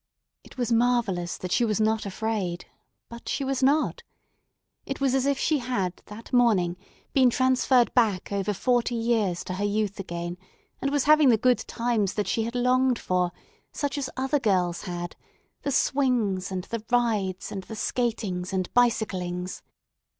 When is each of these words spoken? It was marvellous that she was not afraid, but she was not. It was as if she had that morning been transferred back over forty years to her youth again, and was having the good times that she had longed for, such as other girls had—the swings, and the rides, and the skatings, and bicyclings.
It 0.43 0.57
was 0.57 0.71
marvellous 0.71 1.37
that 1.37 1.51
she 1.51 1.63
was 1.63 1.79
not 1.79 2.07
afraid, 2.07 2.65
but 3.07 3.29
she 3.29 3.43
was 3.43 3.61
not. 3.61 4.01
It 4.83 4.99
was 4.99 5.13
as 5.13 5.27
if 5.27 5.37
she 5.37 5.59
had 5.59 6.01
that 6.07 6.33
morning 6.33 6.75
been 7.13 7.29
transferred 7.29 7.93
back 7.93 8.31
over 8.31 8.51
forty 8.51 8.95
years 8.95 9.43
to 9.43 9.53
her 9.53 9.63
youth 9.63 9.99
again, 9.99 10.39
and 10.81 10.89
was 10.89 11.03
having 11.03 11.29
the 11.29 11.37
good 11.37 11.59
times 11.67 12.15
that 12.15 12.25
she 12.27 12.41
had 12.45 12.55
longed 12.55 12.97
for, 12.97 13.31
such 13.71 13.95
as 13.95 14.09
other 14.17 14.39
girls 14.39 14.81
had—the 14.85 15.71
swings, 15.71 16.51
and 16.51 16.63
the 16.63 16.83
rides, 16.91 17.51
and 17.51 17.65
the 17.65 17.75
skatings, 17.75 18.51
and 18.51 18.73
bicyclings. 18.73 19.61